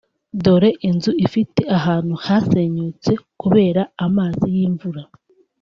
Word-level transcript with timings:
dore 0.43 0.69
inzu 0.89 1.11
ifite 1.25 1.61
ahantu 1.77 2.13
hasenyutse 2.25 3.11
kubera 3.41 3.81
amazi 4.05 4.45
y’imvura 4.55 5.01